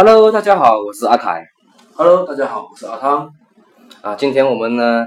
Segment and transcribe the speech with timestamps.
[0.00, 1.44] Hello，大家好，我是阿凯。
[1.96, 3.34] Hello，大家好，我是阿汤。
[4.00, 5.04] 啊，今天我们呢，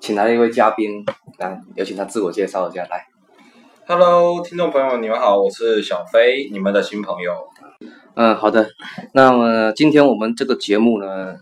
[0.00, 1.06] 请来了一位嘉宾，
[1.38, 3.06] 来，有请他自我介绍一下，来。
[3.86, 7.32] Hello，听众朋友，你们好，我是小飞，你们的新朋友。
[8.16, 8.66] 嗯，好的。
[9.12, 11.36] 那么今天我们这个节目呢，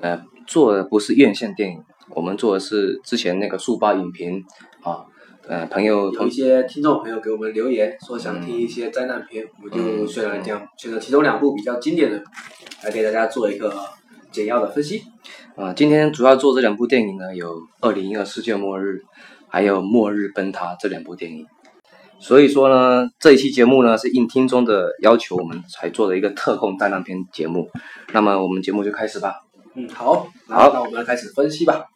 [0.00, 4.42] 呃，做的不是院线电影，我们做的是之前那个速八影评
[4.82, 5.04] 啊，
[5.48, 12.22] 呃，朋友有一些听众朋友给我们留言说想听一些灾难片，我就选了两选了其中两部比较经典的，
[12.84, 13.74] 来给大家做一个
[14.30, 15.04] 简要的分析。
[15.56, 18.96] 啊，今天主要做这两部电影呢，有《二零一二世界末日》，
[19.48, 21.46] 还有《末日崩塌》这两部电影。
[22.20, 27.70] 所以说呢，这一期节目呢是应听众的要求，我们才做的一个特供灾难片节目。
[28.12, 29.36] 那么我们节目就开始吧。
[29.74, 31.86] 嗯，好，那好那我们来开始分析吧。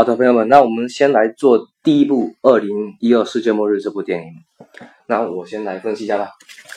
[0.00, 2.70] 好的，朋友们，那我们先来做第一部《二零
[3.00, 4.32] 一二世界末日》这部电影。
[5.06, 6.30] 那我先来分析一下吧。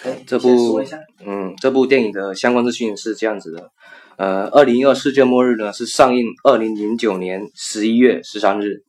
[0.04, 0.84] 哎，这部
[1.26, 3.72] 嗯，这部电影的相关资讯是这样子的，
[4.18, 8.84] 呃，二零一二世界末日呢是上映二零零九年十一月十三日，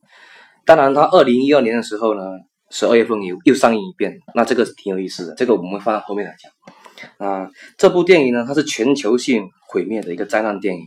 [0.65, 2.23] 当然它二零一二年的时候呢，
[2.69, 7.29] 十二月份又又上映一遍，那这个是挺有意思的，这个我们放到后面来讲。
[7.29, 10.81] 啊，这部电影呢，它是全球性毁灭的一个灾难电影，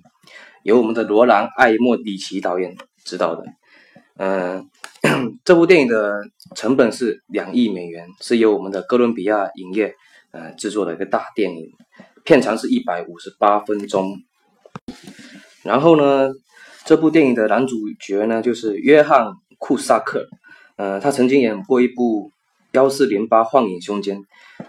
[0.65, 2.77] 由我们的罗兰·艾默里奇导演
[3.09, 3.43] 执导的。
[4.19, 4.69] 嗯、
[5.47, 6.21] 这部电影的
[6.55, 9.95] 成本是两亿美元，是由我们的哥伦比亚影业
[10.33, 11.71] 呃制作的一个大电影，
[12.25, 14.17] 片长是一百五十八分钟。
[15.63, 16.31] 然后呢，
[16.85, 19.27] 这部电影的男主角呢就是约翰·
[19.59, 20.27] 库萨克，
[20.77, 22.29] 呃，他曾经演过一部
[22.73, 24.19] 《幺四零八幻影凶间》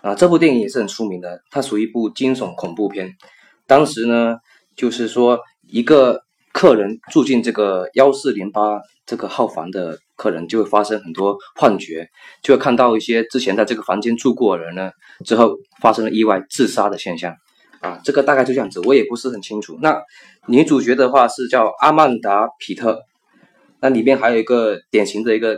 [0.02, 3.16] 啊，这部电影也是很出名的，它属于一部惊悚恐怖片。
[3.66, 4.38] 当时呢，
[4.76, 6.22] 就是说一个
[6.54, 12.08] 客人住进这个幺四零八这个号房的客人，就会发生很多幻觉，
[12.44, 14.92] 就会看到一些之前在这个房间住过的人呢，
[15.26, 17.34] 之后发生了意外自杀的现象。
[17.82, 19.78] 啊，这个大概就这样子，我也不是很清楚。
[19.82, 20.02] 那
[20.48, 23.00] 女主角的话是叫阿曼达·皮特，
[23.80, 25.58] 那里面还有一个典型的一个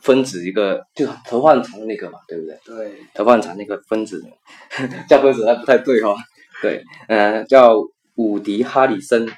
[0.00, 2.58] 分子，一个就是头发很长的那个嘛，对不对？
[2.64, 4.20] 对，头发很长那个分子，
[5.08, 6.16] 叫分子那不太对哦。
[6.60, 7.76] 对，呃，叫
[8.16, 9.28] 伍迪·哈里森。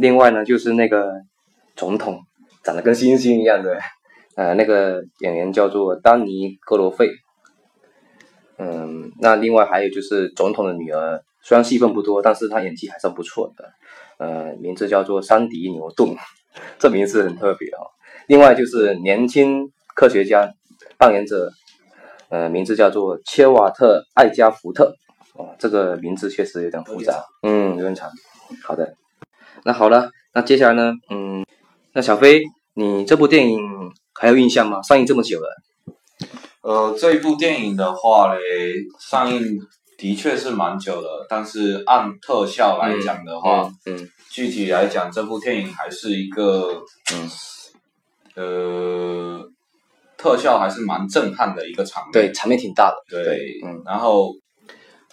[0.00, 1.12] 另外呢，就是那个
[1.76, 2.20] 总统，
[2.64, 3.78] 长得跟星星一样的，
[4.34, 7.10] 呃，那个演员叫做丹尼·格罗费。
[8.56, 13.70] 嗯，那另外还有就是总统的女儿，虽然戏份不多，但是她演技还算不错的。
[14.16, 16.16] 呃，名字叫做山迪·牛顿，
[16.80, 17.84] 这名字很特别哦。
[18.26, 20.50] 另外就是年轻科学家
[20.96, 21.50] 扮演者，
[22.30, 24.94] 呃，名字叫做切瓦特·艾加福特。
[25.34, 28.10] 哦，这个名字确实有点复杂，嗯，有点长。
[28.64, 28.94] 好的，
[29.64, 31.44] 那好了，那接下来呢，嗯，
[31.92, 32.42] 那小飞，
[32.74, 33.60] 你这部电影
[34.14, 34.80] 还有印象吗？
[34.82, 35.56] 上映这么久了，
[36.62, 38.40] 呃，这一部电影的话嘞，
[38.98, 39.58] 上映
[39.98, 46.82] 的确是蛮久了，但是按特效来讲的话，嗯，嗯具体来讲，这部电影还是一个，
[47.14, 47.30] 嗯，
[48.36, 49.50] 呃，
[50.16, 52.12] 特效还是蛮震撼的一个场面。
[52.12, 54.32] 对，场面挺大的，对，嗯，然后，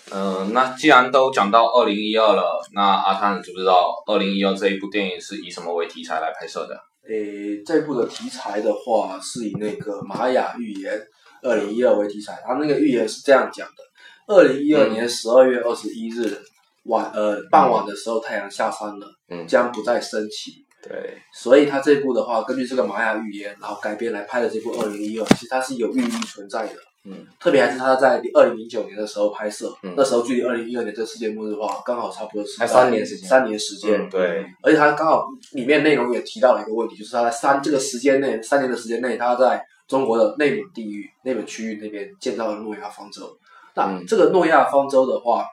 [0.09, 6.79] 呃，那既然都讲到二零一二了，那阿汤你知不知道二零一二这一部电影是以什么为题材来拍摄的？
[7.09, 10.99] 诶，这部的题材的话是以那个玛雅预言
[11.41, 16.37] 二零一二为题材，它那个预言是这样讲的：二零一二年十二月二十一日
[16.83, 20.65] 晚呃傍晚的时候，太阳下山了，嗯将不再升起。
[20.81, 26.75] 对，所以它这部的话，根据这个玛雅预言，然后改编来拍的这部二零一二，其实它是有寓意存在的。
[27.09, 34.01] 嗯，特别还是他在二零零九年的时候拍摄，嗯那时候距离二零一二年这世界末日的话，刚好差不多是三年时间三年时间。
[34.01, 43.37] 嗯对，而且他刚好里面内容也提到了一个问题，就是他在三这个时间内，三年的时间内，他在中国的内蒙地域、内蒙区域那边建造了诺亚方舟。
[43.75, 45.45] 那嗯这个诺亚方舟的话，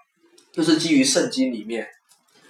[0.54, 1.86] 又是基于圣经里面，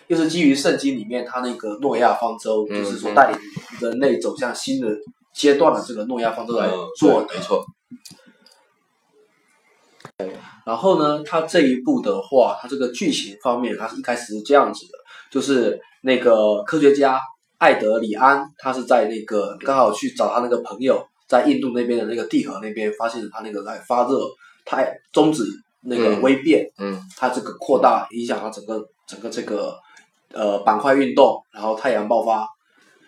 [0.06, 3.38] 又是基于圣经里面他那个诺亚方舟，嗯就是说带领
[3.80, 4.88] 人类走向新的
[5.34, 7.26] 阶段的这个诺亚方舟来呃做的。
[7.26, 7.62] 对没错。
[10.16, 10.31] 对
[10.64, 14.93] 然后呢，它这一部的话，它这个剧情方面，它是一开始是这样子的，
[15.31, 17.20] 就是那个科学家
[17.58, 24.19] 艾德里安，他是在那个刚好去找他那个朋友，在印度那边的那个地核那边，发现他那个在发热
[24.64, 25.46] 他中子
[25.82, 27.00] 那个微变，嗯。
[27.17, 29.76] 他这个扩大影响到整个整个这个
[30.32, 32.46] 呃板块运动，然后太阳爆发，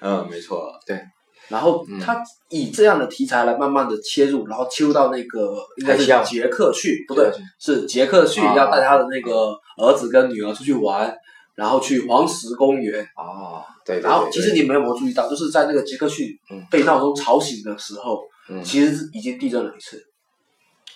[0.00, 1.00] 嗯，没错，对。
[1.48, 1.98] 然后嗯。
[2.00, 8.54] 他以这样的题材来慢慢的切入，然后切入到那个应该是杰克逊，不对，是杰克去啊。
[8.54, 11.12] 要带他的那个儿子跟女儿出去玩，
[11.54, 13.02] 然后去黄石公园。
[13.16, 16.64] 哦，对对然后其实你们有没有注意到，就是在那个杰克逊嗯。
[16.70, 18.62] 被闹钟吵醒的时候，嗯。
[18.62, 20.02] 其实是已经地震了一次。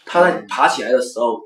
[0.04, 1.40] 他在爬起来的时候，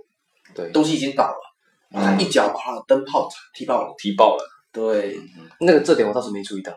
[0.54, 0.70] 对。
[0.70, 3.94] 东西已经倒了，他一脚把他的灯泡踢爆了。
[3.98, 5.20] 踢爆了，对，
[5.60, 6.72] 那个这点我倒是没注意到。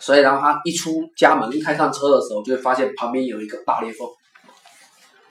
[0.00, 4.06] 所以然后他一出家门，一开上车的时候，就会发现旁边有一个大裂缝。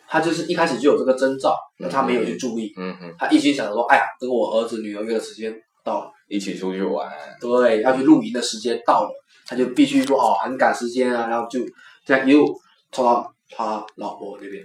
[0.07, 2.71] 他就是一开始就有这个征兆，但他没有去注意。
[2.77, 5.51] 嗯嗯他一心想着说：“哎呀，跟我儿子女儿约的时间
[5.83, 7.11] 到了，一起出去玩，
[7.41, 9.09] 对，要去露营的时间到了，
[9.47, 11.61] 他就必须说哦，很赶时间啊，然后就
[12.05, 12.55] 这样一路
[12.91, 14.63] 冲到他老婆那边。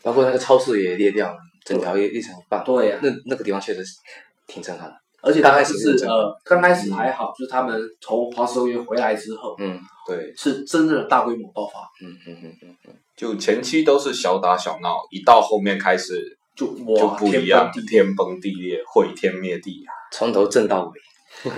[0.00, 2.62] 包括那个超市也裂掉了，整条也裂成一半。
[2.62, 3.82] 对呀、那那个地方确实
[4.46, 4.94] 挺震撼的。
[5.28, 19.92] 而且刚刚开始是呃，刚开始还好，就是他们从华石公园回来之后，嗯对，是真正的大规模爆发，嗯嗯嗯嗯嗯，就前期都是小打小闹，一到后面开始就就哇，不一样，天崩地裂天崩地裂，毁天灭地啊！
[20.10, 20.98] 从头震到尾。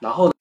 [0.00, 0.32] 然后，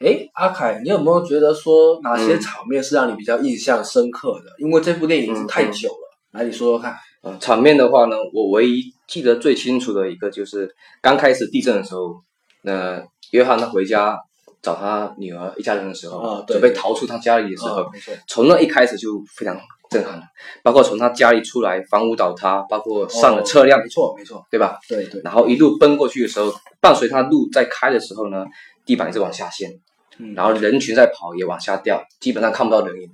[0.00, 4.50] 哎，阿凯，你有没有觉得说哪些嗯场面是让你比较印象深刻的？
[4.58, 6.96] 因为这部电影太久了，来你说说看。
[7.22, 12.16] 呃，场面的话呢，我唯一记得最清楚的一个就是刚开始地震的时候，
[12.62, 14.18] 那约翰他回家
[14.60, 19.56] 找他女儿一家人的时候，啊对准备逃出他家里的时候，啊没错，从那一开始就非常
[19.88, 20.22] 震撼了，
[20.64, 24.78] 包括从他家里出来，房屋倒塌，包括上了车辆，哦没错没错，对吧？
[24.88, 28.44] 对对，然后一路奔过去的时候，伴随他路在开的时候呢，
[28.84, 29.70] 地板一直往下陷，
[30.18, 33.08] 嗯然后人群在跑也往下掉，基本上看不到人影。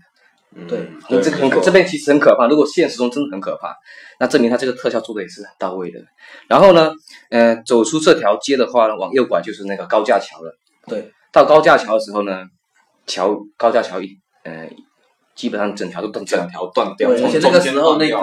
[0.57, 0.79] 嗯对
[1.11, 2.47] 嗯这个很可，这边其实很可怕。
[2.47, 3.75] 如果现实中真的很可怕，
[4.19, 6.01] 那证明他这个特效做的也是很到位的。
[6.49, 6.93] 然后呢，
[7.31, 10.57] 呃，走出这条街的话呢，往右拐就是那个高架桥了。
[10.87, 12.45] 对，到高架桥的时候呢，
[13.07, 14.09] 桥高架桥一
[14.45, 14.69] 呃，
[15.37, 18.17] 基本上整条都断整条断掉，而且那个时候那个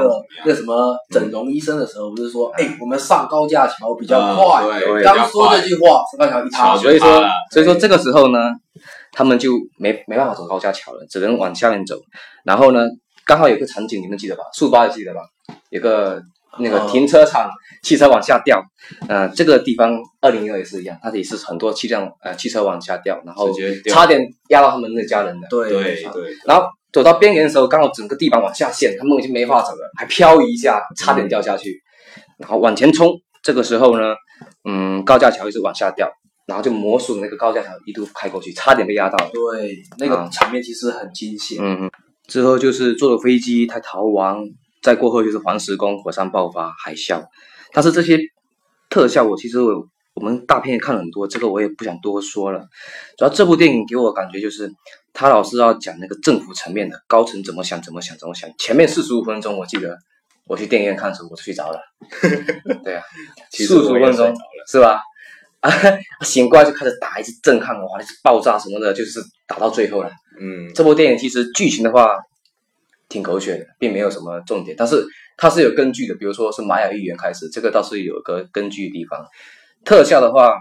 [0.45, 8.39] 那什么整容医生的时候，不是说，哎，我们上高架桥比较啊快，对刚说这句话，高架桥一塌桥，所以说所以说这个时候呢，
[9.15, 11.97] 他们就没没办法走高架桥了，只能往下面走。
[12.43, 12.81] 然后呢，
[13.25, 14.43] 刚好有个场景，你们记得吧？
[14.53, 15.21] 速八记得吧？
[15.69, 16.21] 有个
[16.59, 17.49] 那个哦停车场，
[17.81, 18.61] 汽车往下掉。
[19.07, 23.49] 呃，这个地方二零二也是一样，它也是很多汽辆呃汽车往下掉，然后
[23.89, 25.47] 差点压到他们那家人的。
[25.49, 31.81] 对对对，然后走到边缘的时候，刚好整个地板往下陷，他们已经没法走了，还漂移一下，差点掉下去。
[32.37, 33.09] 然后往前冲，
[33.41, 34.13] 这个时候呢，
[34.69, 36.11] 嗯，高架桥一直往下掉，
[36.45, 39.31] 然后就魔术那个高架桥一度开过去，差点被压到了。
[39.31, 41.57] 对，那个场面其实很惊险。
[41.61, 41.91] 嗯嗯。
[42.27, 44.43] 之后就是坐了飞机，他逃亡，
[44.81, 47.23] 再过后就是黄石公火山爆发、海啸。
[47.71, 48.17] 但是这些
[48.89, 52.65] 特效，我其实我我们大片也看了很多，这个我也不想多说了。
[53.17, 54.71] 主要这部电影给我感觉就是，
[55.13, 58.49] 他老是要讲那个政府层面的高层怎么想、怎么想、怎么想。
[58.57, 59.95] 前面四十五分钟，我记得
[60.47, 61.79] 我去电影院看的时候，我睡着了。
[62.83, 63.03] 对啊，
[63.51, 64.33] 其四十五分钟，
[64.67, 64.99] 是吧？
[65.65, 65.71] 啊，
[66.21, 70.11] 醒过来就开始打，一直震撼，哇，一直爆炸什么的，就是打到最后了。
[70.39, 72.17] 嗯，这部电影其实剧情的话
[73.09, 75.03] 挺狗血的，并没有什么重点，但是
[75.37, 79.25] 它是有根据的，比如说是玛雅预言开始，这个倒是有个根据的地方。
[79.83, 80.55] 特效的话，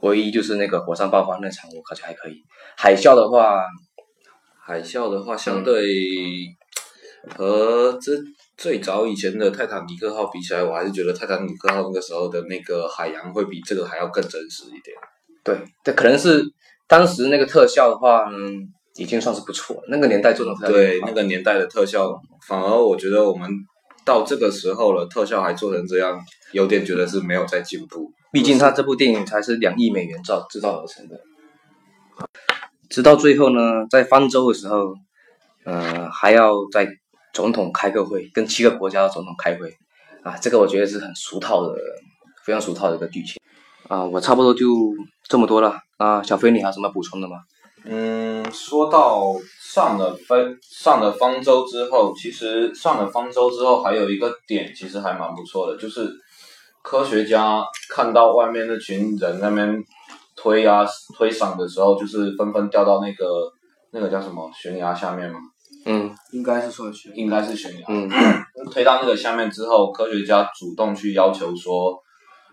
[0.00, 2.42] 唯一就是那个火山爆发那场，我感觉还可以。
[2.76, 3.62] 海啸的话，
[4.60, 5.84] 海啸的话，相对
[7.36, 8.12] 和这
[8.56, 14.96] 最早以前的泰坦尼克号比起来，我还是觉得泰坦尼克号那个时候的那个海洋会比这个还要更真实一点。
[15.42, 16.42] 对，这可能是
[16.86, 19.82] 当时那个特效的话，嗯，已经算是不错了。
[19.88, 23.50] 那个年代做的特效对，那个年代的特效，反而我觉得我们
[24.04, 26.18] 到这个时候了，特效还做成这样，
[26.52, 28.12] 有点觉得是没有在进步。
[28.32, 31.20] 毕竟他这部电影才是两亿美元造制造而成的。
[32.88, 34.94] 直到最后呢，在方舟的时候，
[35.64, 36.88] 呃，还要在
[37.34, 39.76] 总统开个会，跟七个国家的总统开会，
[40.22, 41.74] 啊，这个我觉得是很俗套的，
[42.44, 43.42] 非常俗套的一个剧情。
[43.88, 44.66] 啊，我差不多就
[45.28, 45.76] 这么多了。
[45.96, 47.36] 啊，小飞，你还有什么补充的吗？
[47.84, 56.08] 嗯，说到上了分上了方舟之后，其实上了方舟之后还有一个点，其实还蛮不错的，就是
[56.82, 59.84] 科学家看到外面那群人那边
[60.34, 63.52] 推啊推搡的时候，就是纷纷掉到那个
[63.90, 65.38] 那个叫什么悬崖下面嘛，
[65.86, 67.86] 嗯应该是算是应该是悬崖。
[67.88, 68.08] 嗯
[68.72, 71.94] 推到那个下面之后，科学家主动去要求说，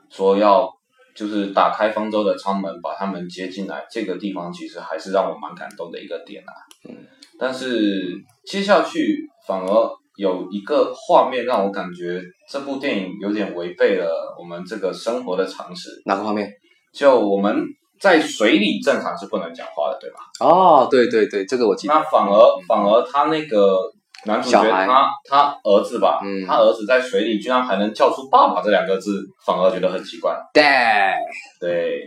[0.09, 0.69] 说要
[1.15, 3.85] 就是打开方舟的舱门，把他们接进来。
[3.89, 6.51] 这个地方其实还是让我蛮感动的一个点啊。
[6.89, 6.97] 嗯。
[7.39, 8.13] 但是
[8.45, 15.89] 接下去反而有一个画面让我感觉这部电影有点违背了我们这个生活的常识。
[16.05, 16.51] 哪个方面？
[16.93, 17.55] 就我们
[18.01, 20.19] 在水里正常是不能讲话的，对吧？
[20.39, 21.93] 哦，对对对，这个我记得。
[21.93, 23.77] 那反而反而他那个
[24.25, 30.35] 男主角他他儿子吧，嗯他儿子在水里居然还能叫出爸爸这两个字，反而觉得很奇怪。
[30.51, 31.13] Dad，
[31.59, 32.01] 对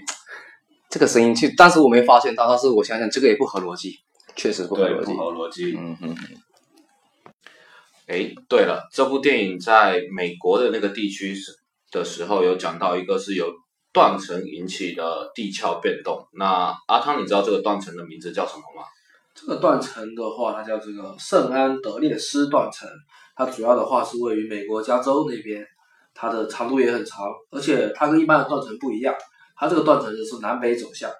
[0.90, 3.94] 这个声音，其实当时我没发现到，但是我想想，这个也不合逻辑，
[4.34, 5.18] 确实不合，逻辑不。
[5.18, 5.76] 合逻辑。
[5.78, 6.16] 嗯嗯，
[8.08, 11.52] 诶，对了，这部电影在美国的那个地区是
[11.92, 13.46] 的时候有讲到一个是由
[13.94, 16.26] 断层引起的地壳变动。
[16.32, 18.84] 那阿汤，你知道这个断层的名字叫什么吗？
[19.34, 22.88] 这个断层的话，它叫这个圣安德烈斯断层，
[23.36, 25.66] 它主要的话是位于美国加州那边，
[26.12, 29.14] 它的长度也很长，而且它跟一般的断层不一样，
[29.56, 31.10] 它这个断层是南北走向，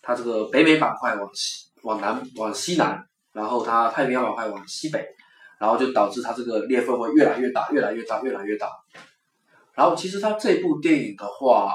[0.00, 5.04] 它这个北美板块往西往南往西南，然后它太平洋板块往西北，
[5.58, 8.68] 然后就导致它这个裂缝会越来越大，越来越大，越来越大。
[9.74, 11.72] 然后其实它这部电影的话，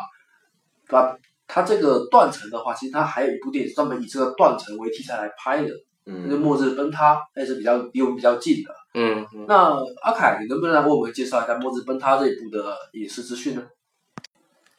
[0.87, 1.17] 它
[1.47, 5.69] 它这个断层的话，其实它还有一部电影是专门以这个断层为题材来拍的，
[6.05, 8.73] 嗯那末日崩塌》，那是比较离我们比较近的。
[8.93, 13.61] 嗯嗯，那阿凯，你能不能来为我们介绍一下《末日崩塌》这一部的影视资讯呢？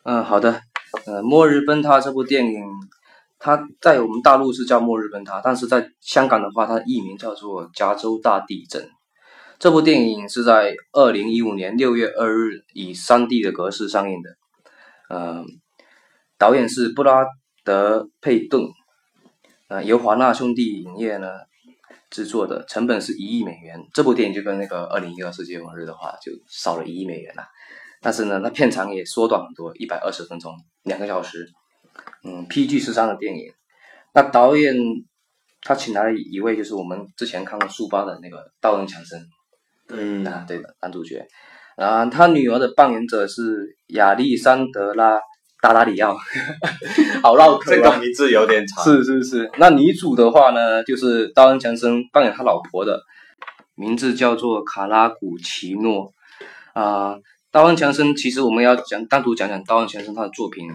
[0.02, 0.60] 嗯，好的。
[1.06, 2.64] 呃，《末日崩塌》这部电影，
[3.38, 8.82] 它在我们大陆是叫《末日崩塌》，但是在香港的话，它的译名叫做《加州大地震》。
[9.58, 14.30] 这部电影是在二零一五年六月二日以三 D 的格式上映的。
[15.08, 15.44] 呃，
[16.38, 17.26] 导演是布拉
[17.64, 18.62] 德·佩顿，
[19.68, 21.28] 呃，由华纳兄弟影业呢
[22.10, 23.78] 制作的，成本是一亿美元。
[23.92, 27.44] 这部电影就跟那个二零一二世界末日的话，就少了一亿美元了。
[28.00, 30.54] 但是呢，那片长也缩短很多，一百二十分钟，
[30.84, 31.48] 两个小时。
[32.22, 33.52] 嗯，PG 十三的电影。
[34.14, 34.76] 那导演
[35.62, 39.20] 他请来了一位，就是我们之前看过《书包》的那个道恩·强森。
[39.88, 41.26] 嗯啊，对的，男主角。
[41.76, 45.16] 啊，他女儿的扮演者是亚历山德拉·
[45.60, 46.16] 达达里奥，
[47.22, 47.98] 好绕口啊。
[47.98, 48.84] 名字有点长。
[48.84, 53.02] 是是是，那女主的话呢，就是道恩·强森扮演他老婆的，
[53.74, 56.12] 名字叫做卡拉古奇诺。
[56.74, 57.16] 啊、
[57.50, 60.68] 道恩·强森其实我们要讲单独讲讲道恩·强森他的作品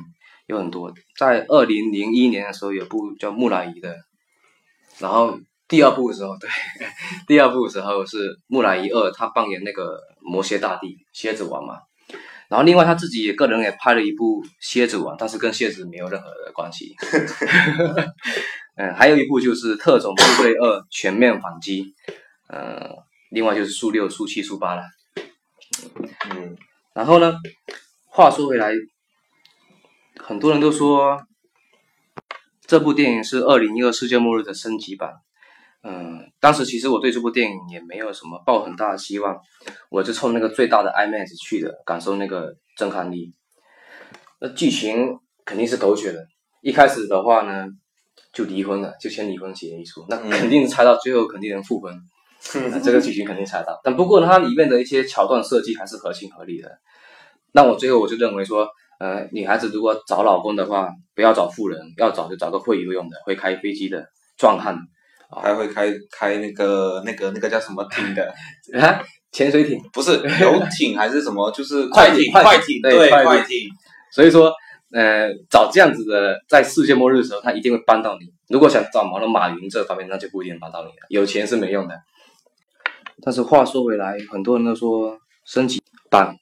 [0.48, 3.96] 有很多，在二零零一年的时候有部叫《木乃伊》的，
[5.00, 6.50] 然后第二部的时候，对，
[7.26, 11.76] 第二部的时候是《木乃伊二》，他扮演那个魔蝎大帝蝎子王嘛。
[12.54, 16.96] 然后另外他自己也个人也拍了一部《蝎子王》，但是跟蝎子没有任何的关系。
[18.76, 21.82] 嗯，还有一部就是《特种部队二：全面反击》，
[22.50, 22.92] 呃，
[23.32, 24.84] 另外就是速六、速七、速八了。
[26.30, 26.56] 嗯
[26.94, 27.34] 然后呢，
[28.06, 28.72] 话说回来，
[30.20, 31.24] 很多人都说
[32.68, 35.14] 这部电影是二零一二世界末日的升级版。
[35.84, 39.38] 嗯，当时其实我对这部电影也没有什么抱很大的希望，
[39.90, 43.34] 我就冲那个最大的 IMAX 去的，感受那个震撼力。
[44.40, 46.26] 那剧情肯定是狗血的，
[46.62, 47.68] 一开始的话呢，
[48.32, 51.94] 就离婚了，就签离婚协议书，那嗯肯定猜到最后肯定能复婚。
[52.72, 56.70] 那这个剧情肯定猜到，但不过呢，它里面的一些桥段设计还是合情合理的。
[57.54, 58.68] 那我最后我就认为说，
[59.00, 64.06] 呃，女孩子如果找老公的话，不要找富人，要找就找个会游泳的、会开飞机的
[64.38, 64.78] 壮汉
[65.42, 68.34] 还会开开那个那个那个叫什么艇的？
[68.80, 69.82] 啊，潜水艇。
[69.92, 70.12] 不是
[70.42, 71.50] 游艇还是什么？
[71.52, 73.70] 就是 快艇艇，快艇艇，对，对快艇快艇。
[74.12, 74.54] 所以说，
[74.92, 78.26] 呃，找这样子的，在世界末日的时候，他一定会帮到你。
[78.50, 81.08] 如果想找毛了马云这方面，那就不一定帮到你了。
[81.10, 81.96] 有钱是没用的。
[83.24, 86.36] 但是话说回来，很多人都说升级版，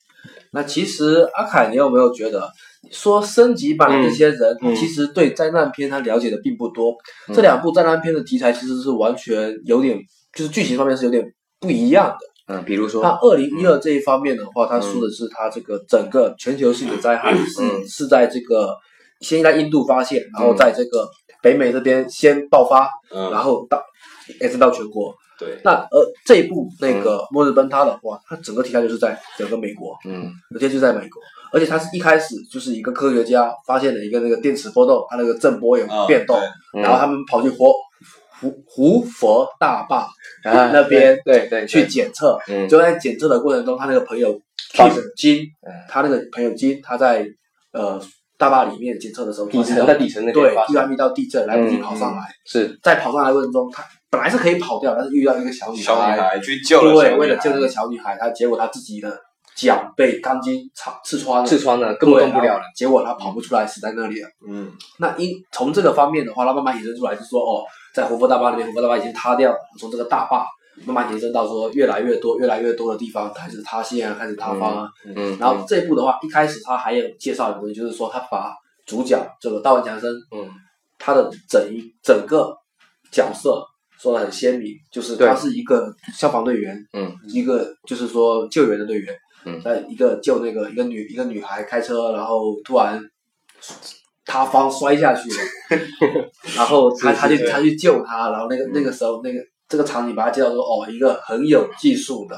[0.51, 2.51] 那其实阿凯，你有没有觉得
[2.89, 4.75] 说升级版的这些人，嗯嗯。
[4.75, 6.95] 其实对灾难片他了解的并不多？
[7.33, 9.99] 这两部灾难片的题材其实是完全有点，
[10.33, 11.23] 就是剧情方面是有点
[11.59, 12.55] 不一样的。
[12.55, 13.03] 嗯，比如说？
[13.03, 17.87] 他，二零一二这一方面的话，他说的是他这个整个全球性的灾害是、嗯。
[17.87, 18.75] 是在这个
[19.19, 21.07] 先在印度发现，然后在这个
[21.41, 23.81] 北美这边先爆发，嗯，然后到
[24.41, 25.13] 延伸到全国。
[25.41, 30.31] 对，那呃这一部那个《末日崩塌》的话，它整个题材就是在整个美国，嗯。
[30.53, 31.19] 而且就在美国，
[31.51, 36.39] 而且它是一开始就是一个科学家发现了一个那个电磁波动，它那个震波有啊变动，
[36.73, 36.83] 对。
[36.83, 37.73] 然后他们跑去活
[38.39, 40.07] 胡胡佛大坝
[40.43, 42.69] 啊那边对对去，检测，嗯。
[42.69, 44.39] 就在检测的过程中，他那个朋友
[45.17, 47.25] 金嗯，他那个朋友金，他在
[47.73, 47.99] 呃
[48.37, 52.79] 大坝里面检测的时候，底层在底层那边对突然遇到地震，来不及跑上来，是。
[52.81, 59.17] 在跑上来的过程中，他本来是可以跑掉，但是遇到一个小女小女孩去救对，为了救这个小女孩，他结果他自己的
[59.55, 62.63] 脚被钢筋插刺穿了，刺穿了，根本动不了了。
[62.75, 64.27] 结果他跑不出来，死在那里了。
[64.45, 67.63] 嗯那因从这个方面的话，他慢慢引申出来，就说哦，
[67.93, 70.45] 在活佛大坝那边，活佛大坝已经塌掉了，从这个大坝
[70.85, 74.89] 慢慢延伸到说越来越多、越来越多的地方开始塌陷啊，开始塌方啊。
[75.05, 78.53] 嗯，然后这一部的话，一开始他还有介绍一个东西，就是说他把
[78.85, 80.49] 主角这个道文强生，嗯，
[80.97, 82.53] 他的整一整个
[83.11, 83.63] 角色
[84.01, 89.15] 说的很鲜明，就是他是一个消防队员，嗯，一个就是说救援的队员，
[89.45, 89.61] 嗯。
[89.61, 92.99] 在一个救那个一个女一个女孩开车，然后突然
[94.25, 96.27] 塌方摔下去了，
[96.57, 99.39] 然后他他去他去救她，然后那个那个时候那个
[99.69, 102.35] 这个场景把他介绍说哦，一个很有技术的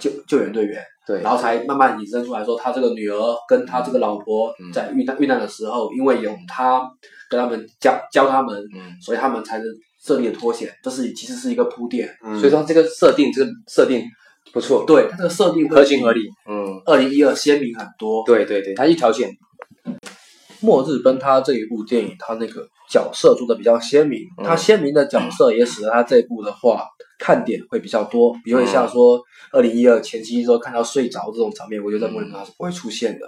[0.00, 0.82] 救救援队员。
[1.06, 4.72] 对，然后才慢慢引申出来说，他这个女儿跟他这个老婆嗯。
[4.72, 6.82] 在遇难遇难的时候，因为有他
[7.30, 9.66] 跟他们教教他们，嗯，所以他们才能
[10.04, 10.72] 顺利的脱险。
[10.82, 12.38] 这是其实是一个铺垫，嗯。
[12.38, 14.04] 所以说这个设定，这个设定
[14.52, 15.08] 不错，对。
[15.10, 18.22] 它这个设定合情合理，嗯，二零一二鲜明很多。
[18.24, 19.30] 对对对，它一条线，
[20.60, 24.44] 末日奔他这一部电影，他那个角色做的比较鲜明，嗯。
[24.44, 26.86] 他鲜明的角色也使得他这一部的话
[27.18, 29.20] 看点会比较多，比如像说
[29.52, 33.26] 二零一二前期说看到睡着这种场面，我觉得在末日奔他是不会出现的。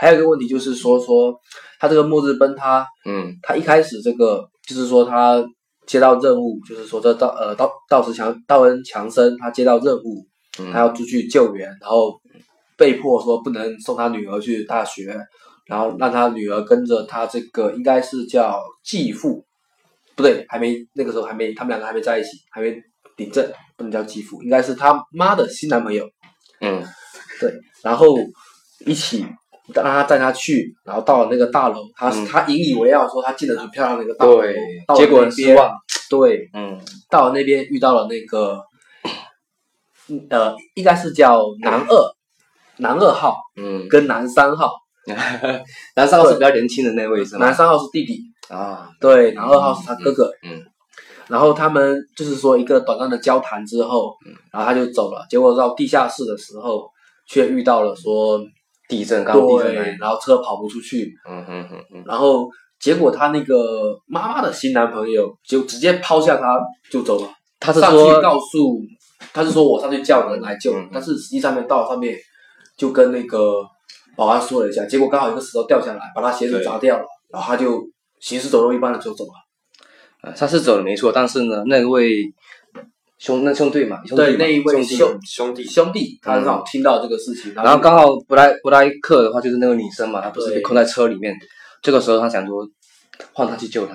[0.00, 1.38] 还有一个问题就是说说
[1.78, 3.36] 他这个末日奔他，嗯。
[3.42, 5.44] 他一开始这个就是说他
[5.86, 10.26] 接到任务，就是说这道呃道道士强道恩强森他接到任务，
[10.58, 12.18] 嗯，他要出去救援，然后
[12.78, 15.14] 被迫说不能送他女儿去大学，
[15.66, 19.44] 然后让他女儿跟着他这个应该是叫继父，
[20.16, 22.74] 不对，还没那个时候还没他们两个还没在一起，还没
[23.18, 26.08] 领证，不能叫继父，应该是他妈的新男朋友，
[26.62, 26.82] 嗯。
[27.38, 27.50] 对，
[27.82, 28.14] 然后
[28.84, 29.26] 一起
[29.74, 32.26] 让他带他去，然后到了那个大楼，他、嗯。
[32.26, 34.42] 他引以为傲说他进了很漂亮的一个大楼，
[34.96, 35.72] 结果失望，
[36.08, 36.78] 对，嗯。
[37.08, 38.60] 到了那边遇到了那个，
[40.08, 42.14] 嗯呃，应该是叫男二，
[42.78, 44.72] 男二号嗯，跟男三号，
[45.96, 47.46] 男三号是比较年轻的那位是吗？
[47.46, 50.62] 男三号是弟弟，啊，对，男二号是他哥哥，嗯。
[51.28, 54.34] 然后他们就是说一个短暂的交谈之后，嗯。
[54.52, 56.90] 然后他就走了，结果到地下室的时候，
[57.28, 58.40] 却遇到了说，
[58.90, 62.48] 地震，刚刚地震然后车跑不出去，嗯哼哼哼，然后
[62.78, 66.58] 结果他那个妈妈的新男朋友就直接抛下他
[66.90, 67.28] 就走了。
[67.60, 68.80] 他是上去说，告诉，
[69.32, 72.16] 他是说我上去叫人来救但是实际上面到上面
[72.76, 73.62] 就跟那个
[74.16, 77.80] 保安说了一下，结果刚好一个石头掉下来，把他鞋子砸掉了，然后他就
[78.18, 79.30] 行尸走肉一般的就走了。
[80.22, 82.24] 呃他是走了没错，但是呢，那位
[83.20, 91.36] 兄那兄弟嘛，兄弟对那一位兄弟兄兄弟，兄弟，他刚好听到这个事情，然后刚好布莱布莱克的话就是那个女生嘛，她不是被困在车里面，
[91.82, 92.66] 这个时候他想说
[93.34, 93.94] 换他去救她，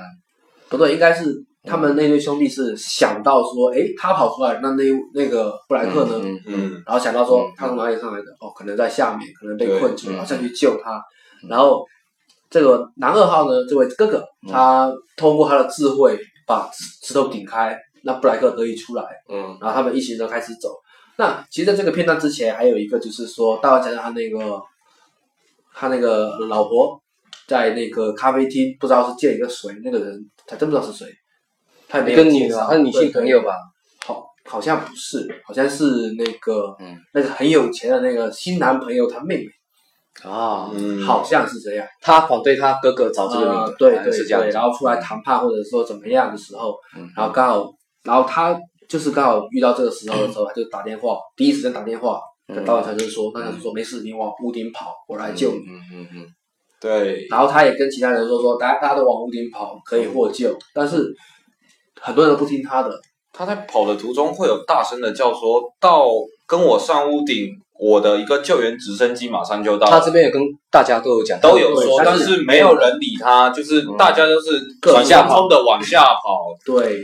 [0.70, 4.84] 不对，应该是他们那对兄弟是想到说，诶，他跑出来，那那
[5.16, 6.22] 那个布莱克呢？
[6.22, 6.84] 嗯嗯嗯。
[6.86, 8.26] 然后想到说嗯他从哪里上来的？
[8.40, 11.02] 哦，可能在下面，可能被困住，嗯然后下去救他。
[11.50, 11.84] 然后
[12.52, 14.52] 这个男二号呢，这位哥哥，嗯。
[14.52, 19.58] 他通过他的智慧把石头顶开，那布莱克得以出来，嗯。
[19.60, 20.70] 然后他们一行人开始走。
[21.18, 24.62] 那其实在这个片段之前，还有一个就是说，大卫讲讲他那个
[25.74, 27.02] 他那个老婆
[27.48, 31.08] 在那个咖啡厅，不知道是见一个谁，那个人他真不知道是谁，
[31.88, 32.68] 他也没一个女的，有介绍。
[32.68, 33.54] 她是女性朋友吧？
[34.06, 36.98] 好，好像不是，好像是那个，嗯。
[37.13, 41.88] 那个很有钱的那个新男朋友他妹妹，啊，嗯，好像是这样。
[42.02, 44.50] 他反对他哥哥找这个女的，呃对对对，是这样子。
[44.50, 47.10] 然后出来谈判或者说怎么样的时候，嗯。
[47.15, 47.65] 然后刚好，
[48.06, 55.58] 然后他就是刚好遇到这个时候的时候，他就打电话，第一时间打电话跟嗯导演才生说，那他就说没事，你往屋顶跑，我来救你。
[55.58, 56.26] 嗯嗯嗯
[56.80, 61.12] 对，然后他也跟其他人说说，大家大家都往屋顶跑，可以获救，但是
[62.00, 62.91] 很多人都不听他的。
[63.34, 66.08] 他在跑的途中会有大声的叫说：“到
[66.48, 70.41] 跟我上屋顶，我的一个救援直升机马上就到嗯，了。”他这边也跟
[70.72, 74.62] 大家都有讲，都有说，但是是没有人理他，就是大家都是
[74.94, 76.46] 往下跑冲的往下跑。
[76.65, 77.02] 对，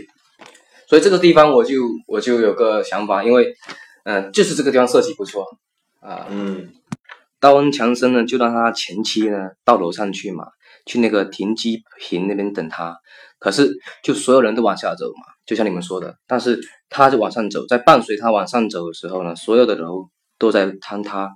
[0.92, 1.76] 所以这个地方我就
[2.06, 3.56] 我就有个想法，因为
[4.04, 5.46] 嗯、就是这个地方设计不错
[6.02, 6.28] 啊。
[6.30, 6.68] 嗯，
[7.40, 10.48] 道恩强森呢，就让他前妻呢到楼上去嘛，
[10.86, 12.98] 去那个停机坪那边等他。
[13.40, 13.74] 可是
[14.04, 21.30] 就所有人都往下走嘛，就像你们说的，但是他就往上走，在伴随他往上走的时候呢，所有的楼都在坍塌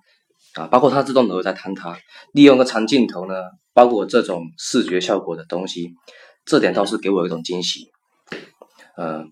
[0.55, 1.97] 啊，包括他这栋楼在坍塌。
[2.33, 3.35] 利用个长镜头呢，
[3.73, 5.93] 包括这种视觉效果的东西，
[6.43, 7.94] 这点倒是给我一种惊喜。
[8.97, 9.23] 呃，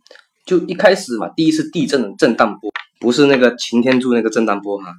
[0.45, 4.93] 就一开始嘛，第一次地震的震荡波，不是那个擎天柱那个震荡波哈，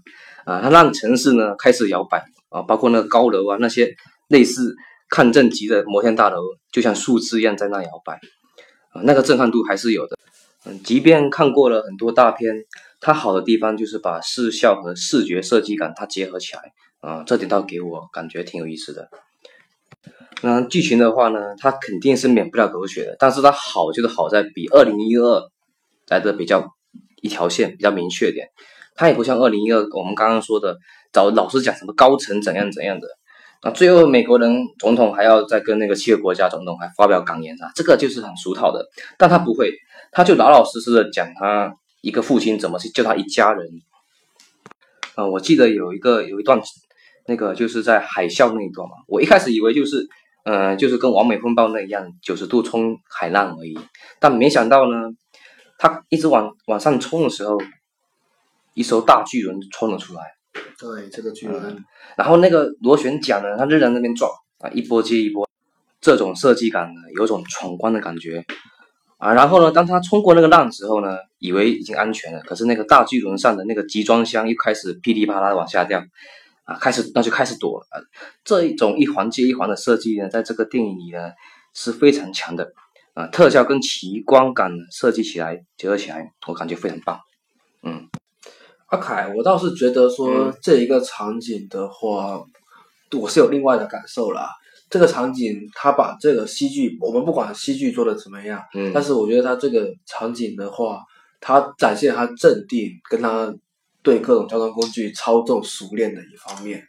[0.44, 3.94] 啊，它让城市呢开始摇摆啊，包括那个高楼啊，那些
[4.29, 4.74] 类似
[5.11, 6.40] 抗震级的摩天大楼，
[6.72, 8.14] 就像树枝一样在那摇摆，
[8.92, 10.16] 啊，那个震撼度还是有的。
[10.66, 12.64] 嗯，即便看过了很多大片，
[13.00, 16.62] 它好的地方就是把视效和视觉设计感它结合起来
[17.00, 19.11] 啊，这点倒给我感觉挺有意思的。
[20.43, 25.43] 那剧情的话呢，它肯定是免不了狗血的，但是它好就是好在比二零一二
[26.09, 26.75] 来的比较
[27.23, 28.49] 一条线，比较明确点。
[28.95, 30.77] 它也不像二零一二我们刚刚说的，
[31.12, 33.09] 找老师讲什么高层怎样怎样的，
[33.62, 38.87] 那最后美国人总统还要再跟那个七个国家总统还发表感言啊，这个就是很俗套的。
[39.17, 39.73] 但他不会，
[40.12, 43.67] 他就老老实实的讲他一个父亲怎么去救他一家人。
[45.14, 46.61] 啊，我记得有一个有一段，
[47.27, 50.07] 那个就是在海啸那一段嘛，我一开始以为就是，
[50.45, 53.79] 呃，就是跟完美风暴那一样，九十度冲海浪而已，
[54.21, 55.11] 但没想到呢，
[55.79, 57.57] 他一直往往上冲的时候，
[58.75, 60.21] 一艘大巨轮冲了出来，
[60.79, 61.85] 对，这个巨轮，
[62.17, 65.49] 然后那个螺旋桨呢，它仍然在那边转啊，一波接一波，
[66.01, 68.45] 这种设计感呢，有种闯关的感觉。
[69.19, 69.33] 啊。
[69.33, 76.03] 然后呢，当他冲过那个浪之后呢，以为已经安全了，可是那个大巨轮上的那个集装箱又开始噼里啪啦的往下掉
[76.64, 77.87] 啊，开始那就开始躲了。
[77.90, 78.00] 啊、
[78.44, 81.31] 这一种一环接一环的设计呢，在这个电影里呢
[81.72, 82.72] 是非常强的
[83.14, 87.20] 啊，特效跟奇观感设计起来结合起来，我感觉非常棒。
[87.83, 88.09] 嗯，
[88.87, 92.42] 阿凯，我倒是觉得说这一个场景的话，
[93.18, 94.48] 我是有另外的感受了。
[94.90, 101.03] 这个场景，他把这个戏剧，我们不管戏剧做的怎么样，嗯但是我觉得他这个场景的话，
[101.40, 103.53] 他展现他镇定，跟他
[104.05, 106.87] 对各种交通工具操纵熟练的一方面。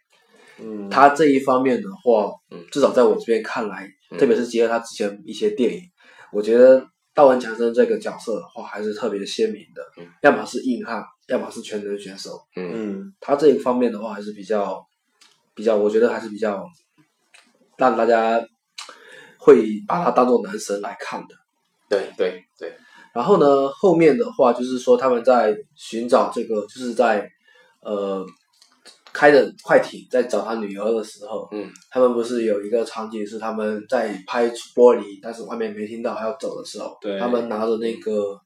[0.59, 5.81] 嗯，他这一方面的话嗯，至少在我这边看来，嗯特别是结合他之前一些电影，
[6.31, 12.39] 我觉得道文强森这个角色的话还是特别鲜明的嗯，要么是硬汉，要么是全能选手。
[12.55, 14.85] 嗯嗯他这一方面的话还是比较
[15.53, 16.65] 比较，我觉得还是比较
[17.77, 18.41] 让大家
[19.37, 21.35] 会把他当做男神来看的。
[21.97, 22.73] 对对对，
[23.13, 27.29] 然后呢，后面的话就是说他们在寻找这个，就是在
[27.81, 28.25] 呃
[29.13, 31.71] 开着快艇在找他女儿的时候，嗯。
[31.89, 37.17] 他们不是有一个场景是他们在拍玻璃，但是外面没听到要走的时候，对。
[37.17, 38.37] 他们拿着那个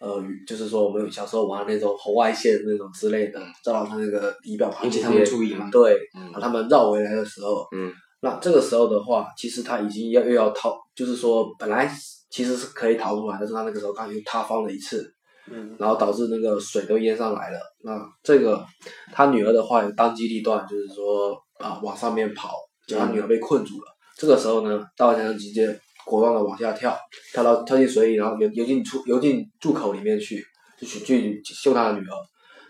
[0.00, 5.70] 呃，就是说我们小时候玩那种红外线那种之类的，照到他那个仪表盘引起他们注意嘛。
[5.70, 6.22] 对，嗯。
[6.24, 11.90] 然后他们绕回来的时候，嗯那这个时候的话，其实他已经要又要逃，就是说本来
[12.30, 15.06] 其实是可以逃出来，但是他那个时候刚好又塌方了一次，
[15.50, 17.58] 嗯然后导致那个水都淹上来了。
[17.84, 18.64] 那这个
[19.12, 22.52] 他女儿的话有当机立断，就是说啊、往上面跑，
[22.86, 23.86] 就他女儿被困住了。
[24.16, 26.96] 这个时候呢，大王强直接果断的往下跳，
[27.32, 30.42] 跳到跳进水里，然后游游进出游进入口里面去，
[30.80, 31.00] 就去
[31.42, 32.14] 去救他的女儿。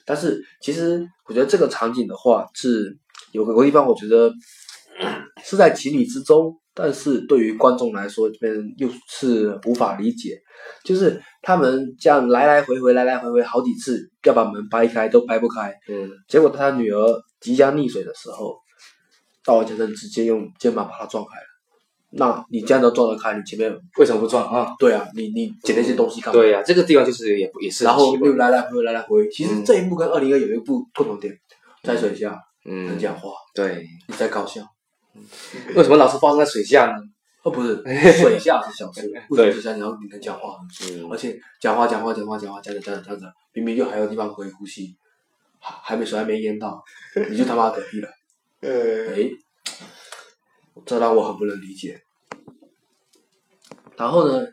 [0.05, 2.97] 但是其实我觉得这个场景的话是
[3.33, 4.33] 有个地方，我觉得
[5.49, 10.37] 是在情理之中，但是对于观众来说，这边又是无法理解。
[10.83, 15.73] 就是他们这样来来回回，来来回回好几次，要把门掰开都掰不开。
[15.89, 18.57] 嗯结果他女儿即将溺水的时候，
[19.45, 21.47] 大王先生直接用肩膀把她撞开了。
[22.11, 24.75] 那你这样都撞得开，你前面为什么不撞啊？
[24.79, 26.41] 对啊，你你捡那些东西干嘛？
[26.41, 29.29] 对呀、这个地方就是也也是然后又来来回回，来来回回。
[29.29, 31.33] 其实嗯这一幕跟二零二有一部共同点，
[31.83, 34.63] 在水下嗯能讲话，对，你在搞笑。
[35.75, 36.95] 为什么老是发生在水下呢？
[37.43, 37.77] 哦，不是，
[38.21, 40.57] 水下是小事，为什么水下你要你能讲话？
[40.83, 44.97] 嗯而且讲话讲话讲话讲话讲着讲着讲着，明明就还有地方可以呼吸，
[45.61, 46.83] 还还没水还没淹到，
[47.31, 48.09] 你就他妈嗝屁了。
[48.61, 49.31] 呃哎，
[50.85, 52.01] 这让我很不能理解。
[53.97, 54.45] 然后呢，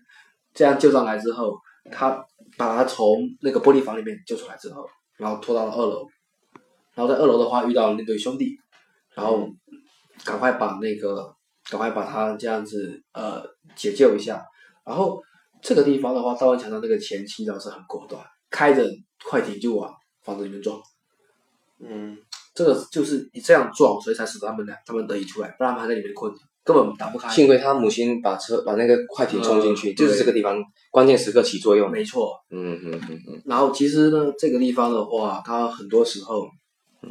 [0.54, 1.58] 这样救上来之后，
[1.92, 2.24] 他
[2.58, 6.08] 把他从那个玻璃房里面救出来之后，然后拖到了二楼，
[6.94, 8.56] 然后在二楼的话遇到了那对兄弟，
[9.16, 9.50] 然后
[10.26, 11.36] 赶快把那个
[11.70, 13.44] 赶快把他这样子呃
[13.76, 14.44] 解救一下。
[14.86, 15.22] 然后
[15.62, 18.86] 这个地方的话，赵文强的那个前期倒是很果断，开着
[19.24, 20.82] 快艇就往房子里面撞。
[21.80, 22.18] 嗯
[22.54, 27.28] 这个就是你这样撞，所以才使得他们俩他们得以出来，不然他们还在里面困着，根本打不开。
[27.30, 31.90] 幸亏他母亲把车把那个快艇冲进去，嗯就是这个地方关键时刻起作用。
[31.90, 36.46] 没错，嗯嗯嗯嗯，然后其实呢，这个地方的话，它很多时候，
[37.02, 37.10] 嗯，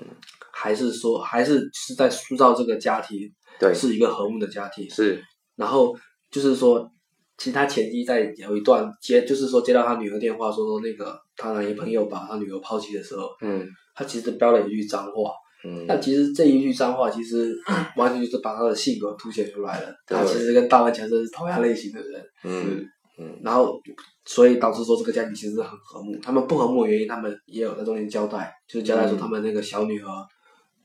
[0.62, 3.18] 还是说还是是在塑造这个家庭
[3.59, 4.88] 对，是一个和睦的家庭。
[4.88, 5.20] 是，
[5.57, 5.92] 然后
[6.31, 6.88] 就是说，
[7.37, 15.33] 其实他前妻在有一段接，就是说接到他女儿电话说说那个他男朋友把他女儿抛弃的时候，嗯他其实飙了一句脏话。
[15.64, 17.55] 嗯，但其实这一句脏话，其实
[17.96, 19.92] 完全就是把他的性格凸显出来了。
[20.07, 22.87] 他其实跟大湾强森是同样类型的人，嗯
[23.18, 23.79] 嗯然后
[24.25, 26.18] 所以导致说这个家庭其实是很和睦。
[26.20, 30.09] 他们不和睦的原因，他们也有在中间交代，就是交代说嗯他们那个小女儿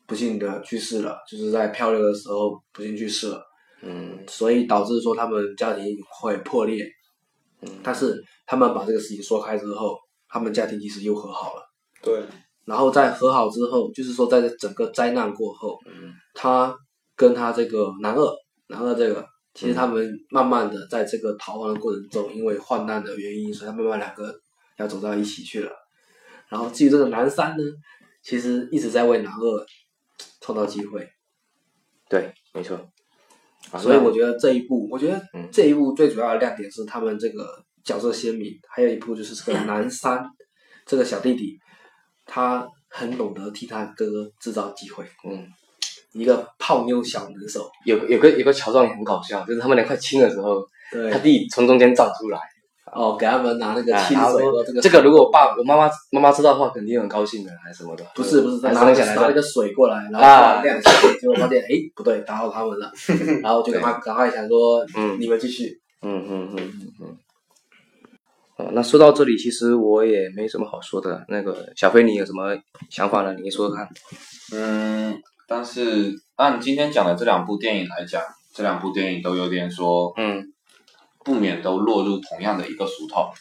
[0.07, 3.43] 不幸的去世了，就是在漂流的时候不幸去世了，
[3.83, 6.83] 嗯所以导致说他们家庭会破裂。
[7.61, 8.15] 嗯但是
[8.45, 9.97] 他们把这个事情说开之后，
[10.29, 11.61] 他们家庭其实又和好了。
[12.01, 12.23] 对，
[12.65, 16.73] 然后在和好之后，就是说在这整个灾难过后，嗯他
[17.15, 18.31] 跟他这个男二，
[18.67, 24.33] 男二这个，其实他们慢慢的在这个逃亡的过程中，因为患难的原因，所以他们慢慢两个
[24.77, 25.71] 要走到一起去了。
[26.47, 27.63] 然后至于这个男三呢，
[28.21, 29.65] 其实一直在为男二
[30.47, 31.05] 创造机会。
[32.07, 32.77] 对，没错。
[33.69, 37.45] 啊所以我觉得这一部，我觉得嗯这一部最主要的亮点是他们这个
[37.83, 40.25] 角色鲜明，还有一部就是这个 男三
[40.85, 41.59] 这个小弟弟，
[42.25, 45.45] 他很懂得替他哥哥制造机会，嗯，
[46.13, 47.69] 一个泡妞小能手。
[47.83, 52.39] 有有个有个桥段也很搞笑，就是他们俩快亲的时候，对他，弟从中间站出来，
[52.93, 58.03] 哦，给他们拿那个啊清水这个这个如果我爸我妈妈妈妈知道的话，肯定很高兴的，还是什么的。
[58.15, 62.91] 不是不是，他拿那个拿那个水过来，然后啊亮一下，结果发现哎不对，打扰他们了，
[63.43, 65.79] 然后就赶快赶快想说，嗯你们继续。
[66.01, 67.17] 嗯嗯嗯嗯嗯。
[68.57, 71.23] 哦，那说到这里，其实我也没什么好说的。
[71.27, 72.55] 那个小飞，你有什么
[72.89, 73.33] 想法呢？
[73.33, 73.87] 你说说看。
[74.53, 75.15] 嗯，
[75.47, 78.21] 但是按今天讲的这两部电影来讲，
[78.53, 80.43] 这两部电影都有点说嗯
[81.27, 83.33] 不免都落入同样的一个俗套，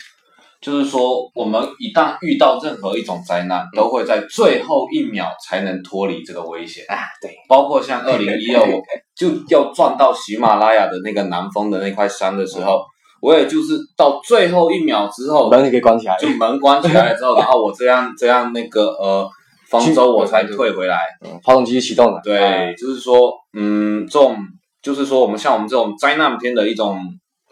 [0.60, 6.84] 就是说，我们一旦遇到任何一种灾难，都会在最后一秒才能脱离这个危险。
[6.88, 8.82] 啊，对，包括像二零一二，我
[9.14, 12.82] 就要撞到喜马拉雅的那个南峰的那块山的时候，
[13.22, 16.16] 我也就是到最后一秒之后，门可以关起来。
[16.18, 19.28] 就门关起来了之后，然后我这样这样那个呃
[19.70, 20.98] 方舟我才退回来。
[21.24, 22.20] 嗯，发动机启动了。
[22.24, 24.36] 对，就是说，嗯，这种
[24.82, 26.98] 就是说我们像我们这种灾难片的一种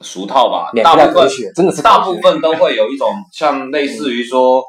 [0.05, 4.63] 俗套吧，大部分真的是大部分都会有一种 像类似于说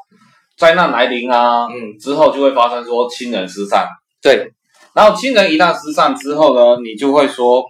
[0.56, 3.86] 灾难来临啊，嗯，之后就会发生说亲人失散，
[4.22, 4.50] 对，
[4.94, 7.62] 然后亲人一旦失散之后呢，你就会说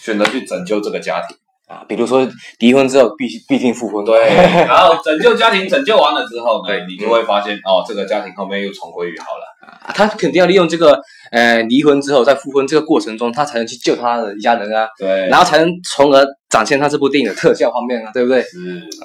[0.00, 1.36] 选择去拯救这个家庭，
[1.66, 2.26] 啊，比如说
[2.60, 4.04] 离婚之后必须必定复婚。
[4.04, 4.24] 对，
[4.66, 9.42] 然后拯救家庭拯救完了之后呢对，你就会发现哦，这个家庭后面又重归于好了。
[9.62, 11.00] 啊，他肯定要利用这个
[11.32, 18.58] 呃离婚之后在复婚这个过程中，他才能去救他的家人啊，对，然后才能从而展现他这部电影的特效方面啊，对不对是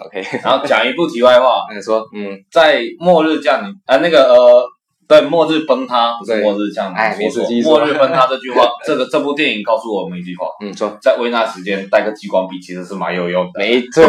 [0.06, 4.66] ，？OK，然后讲一部题外话， 那你说，嗯，在末日降临，啊，那个呃，
[5.08, 13.60] 对，末日崩塌不是对末日降临，哎没错末日崩塌这句话，这个这部电影告诉我们一句话，嗯，说在危难时间带个激光笔其实是蛮有用的。
[13.62, 14.04] 没错，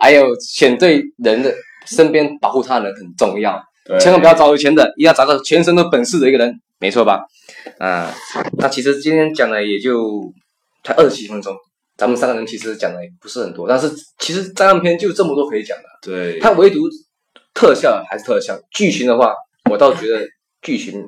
[0.00, 1.52] 还有选对人的
[1.84, 7.24] 身边保护他人很重要，对千万不要找有钱的，一定要找到全身都本事的一个人，没错吧？
[7.78, 8.14] 啊、
[8.58, 10.32] 那其实今天讲的也就
[10.82, 11.54] 才二十七分钟，
[11.96, 16.80] 咱们三个人其实讲的也不是很多，但是其实灾难片就这么多可以讲的，对，它唯独
[17.52, 19.34] 特效还是特效，剧情的话，
[19.70, 20.26] 我倒觉得
[20.62, 21.04] 剧情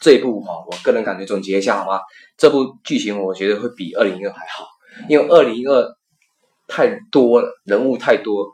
[0.00, 2.00] 这一部哈，我个人感觉总结一下好吗？
[2.36, 4.66] 这部剧情我觉得会比二零一二还好，
[5.08, 5.86] 因为二零一二
[6.66, 8.46] 太多了，人物太多，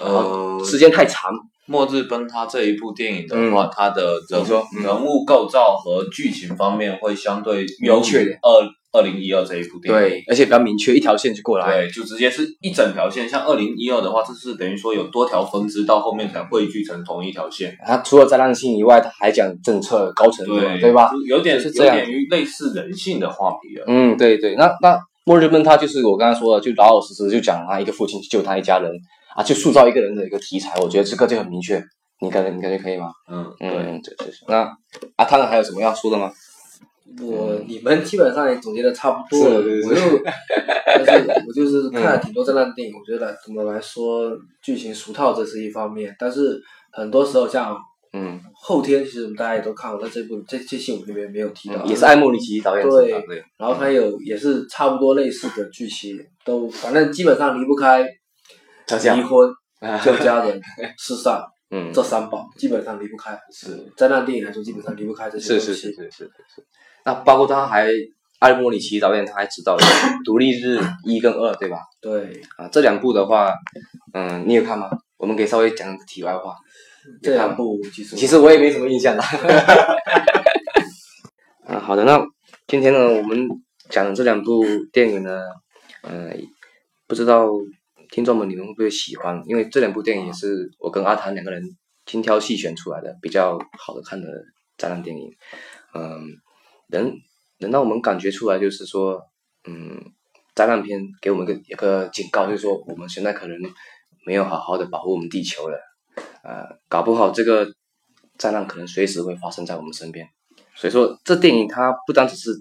[0.00, 1.32] 呃，时间太长，
[1.66, 4.18] 末日崩塌这一部电影的话，它的
[4.82, 10.00] 人物构造和剧情方面会相对明确点二二零一二这一部电影。
[10.00, 11.66] 对，而且比较明确，一条线就过来。
[11.66, 13.28] 对，就直接是一整条线。
[13.28, 17.76] 像二零一二的话，这是等于说有多条分支，到后面才汇聚成同一条线。
[17.84, 21.10] 它除了灾难性以外，它还讲政策高程度，对对吧？？
[21.26, 23.84] 有点是这样点于类似人性的话题了。
[23.88, 28.92] 嗯，对对，那那末日崩塌就是我刚才说的，就老老实实就讲他一个父亲去救他一家人
[29.34, 31.82] 啊，去塑造一个人的一个题材，我觉得这个就很明确。
[32.20, 33.10] 你感觉你感觉可以吗？
[33.30, 33.68] 嗯，对。
[33.68, 34.28] 嗯，对对。
[34.48, 34.60] 那
[35.16, 36.32] 啊，他们还有什么要说的吗？
[37.20, 40.00] 我你们基本上也总结的差不多了，我就，
[41.06, 47.76] 但是我就是看了挺多灾难电影，我觉得怎么来说剧情俗套这是一方面，但是很多时候像
[48.14, 58.04] 嗯，后天，其实我们大家也都看过，但这部这这期我们这边没有提到，也是艾莫里奇导演对的，对，然后他有也是差不多类似的剧情，都反正基本上离不开
[59.14, 59.48] 离婚、
[59.80, 60.60] 啊救家人、
[60.98, 63.38] 失散嗯，这三宝，基本上离不开。
[63.52, 65.66] 是灾难电影来说，基本上离不开这些东西。
[65.66, 66.64] 是是是是是是。
[67.04, 67.88] 那包括他还
[68.38, 69.80] 艾莫里奇导演他还指导了
[70.24, 71.78] 《独立日》一跟二，对吧？
[72.00, 73.52] 对，啊，这两部的话，
[74.12, 74.88] 嗯，你有看吗？
[75.16, 76.54] 我们可以稍微讲个题外话。
[77.22, 79.24] 这两部其实其实我也没什么印象啦。
[81.66, 82.22] 啊，好的，那
[82.66, 83.46] 今天呢，我们
[83.90, 85.40] 讲的这两部电影呢，
[86.02, 86.34] 嗯、
[87.06, 87.46] 不知道
[88.14, 89.42] 听众们你们会不会喜欢？
[89.44, 91.60] 因为这两部电影也是我跟阿谭两个人
[92.06, 94.28] 精挑细选出来的比较好的看的
[94.78, 95.32] 灾难电影。
[95.94, 96.22] 嗯，
[96.90, 97.12] 能
[97.58, 99.20] 能让我们感觉出来，就是说，
[99.64, 100.00] 嗯，
[100.54, 103.58] 灾难片给我们一个一个警告，就是说我们现在可能
[104.24, 105.76] 没有好好的保护我们地球了。
[106.44, 107.66] 呃，搞不好这个
[108.38, 110.24] 灾难可能随时会发生在我们身边。
[110.76, 112.52] 所以说，这电影它不单只是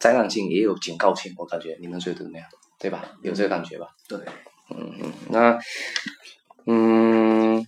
[0.00, 1.32] 灾难性，也有警告性。
[1.36, 2.44] 我感觉你们觉得怎么样？
[2.80, 3.04] 对吧？
[3.22, 3.86] 有这个感觉吧？
[4.08, 4.18] 对，
[4.78, 5.12] 嗯。
[5.30, 5.58] 那
[6.66, 7.66] 嗯，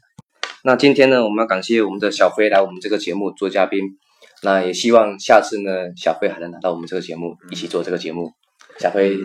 [0.63, 3.81] 那今天呢，我们要感谢我们的小飞来我们这个节目做嘉宾。
[4.43, 8.31] 那也希望下次呢，小飞还能来到我们这个节目，一起做这个节目。
[8.79, 9.17] 小飞，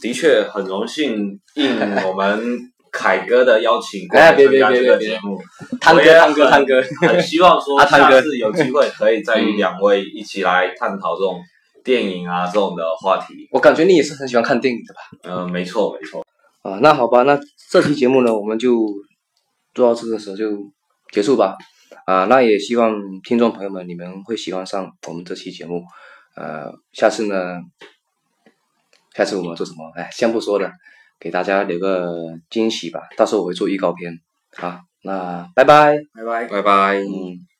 [0.00, 2.58] 的确很荣幸应我们
[2.90, 5.40] 凯哥的邀请过哎来参加这别别别别个节目，
[5.80, 11.40] 汤哥汤哥汤哥，很希望说下次有机会可以再与两位一起来探讨这种
[11.84, 13.48] 电影啊这种的话题。
[13.50, 15.00] 我感觉你也是很喜欢看电影的吧？
[15.42, 16.21] 嗯、没错没错。
[16.62, 17.38] 啊，那好吧，那
[17.70, 18.86] 这期节目呢，我们就
[19.74, 20.46] 做到这个时候就
[21.12, 21.56] 结束吧。
[22.06, 25.82] 啊，那也希望听众朋友们你们会喜欢上我们这期节目。
[26.34, 27.60] 呃，下次呢，
[29.14, 29.92] 下次我们要做什么？
[29.94, 30.72] 哎，先不说了，
[31.20, 33.00] 给大家留个惊喜吧。
[33.16, 34.18] 到时候我会做预告片。
[34.56, 35.98] 好，那拜拜。
[36.14, 36.46] 拜拜。
[36.46, 36.96] 拜拜。
[37.00, 37.51] 嗯。